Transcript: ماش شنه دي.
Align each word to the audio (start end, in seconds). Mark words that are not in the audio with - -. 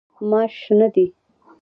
ماش 0.29 0.53
شنه 0.63 0.87
دي. 0.95 1.05